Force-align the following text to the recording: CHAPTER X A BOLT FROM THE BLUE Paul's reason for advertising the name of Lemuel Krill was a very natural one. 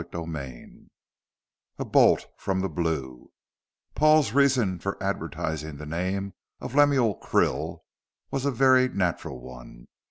CHAPTER 0.01 0.35
X 0.63 0.71
A 1.77 1.85
BOLT 1.85 2.25
FROM 2.35 2.61
THE 2.61 2.69
BLUE 2.69 3.29
Paul's 3.93 4.33
reason 4.33 4.79
for 4.79 4.97
advertising 4.99 5.77
the 5.77 5.85
name 5.85 6.33
of 6.59 6.73
Lemuel 6.73 7.19
Krill 7.21 7.83
was 8.31 8.43
a 8.43 8.49
very 8.49 8.89
natural 8.89 9.39
one. 9.39 9.87